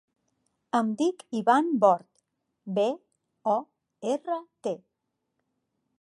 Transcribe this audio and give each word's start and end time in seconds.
Em 0.79 0.87
dic 1.01 1.19
Ivan 1.41 1.69
Bort: 1.83 2.07
be, 2.79 2.87
o, 3.57 3.61
erra, 4.15 4.39
te. 4.69 4.75